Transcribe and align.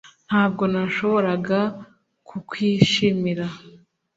Ntabwo 0.27 0.63
nashoboraga 0.71 1.59
kukwishimira 2.27 3.45